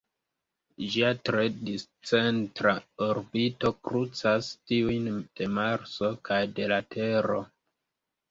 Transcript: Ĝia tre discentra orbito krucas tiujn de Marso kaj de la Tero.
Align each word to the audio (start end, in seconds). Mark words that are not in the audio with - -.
Ĝia 0.93 1.09
tre 1.29 1.43
discentra 1.67 2.71
orbito 3.07 3.71
krucas 3.89 4.49
tiujn 4.71 5.09
de 5.41 5.49
Marso 5.59 6.09
kaj 6.31 6.41
de 6.61 6.71
la 6.73 6.81
Tero. 6.97 7.39